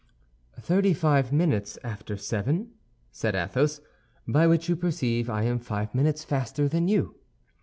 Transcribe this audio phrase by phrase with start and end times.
[0.59, 2.71] "Thirty five minutes after seven,"
[3.11, 3.81] said Athos,
[4.27, 7.17] "by which you perceive I am five minutes faster than you."